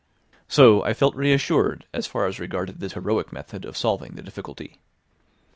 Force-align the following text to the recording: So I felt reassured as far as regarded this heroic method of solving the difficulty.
So 0.47 0.83
I 0.83 0.95
felt 0.95 1.15
reassured 1.15 1.85
as 1.93 2.07
far 2.07 2.25
as 2.25 2.39
regarded 2.39 2.79
this 2.79 2.93
heroic 2.93 3.31
method 3.31 3.65
of 3.65 3.77
solving 3.77 4.13
the 4.15 4.23
difficulty. 4.23 4.79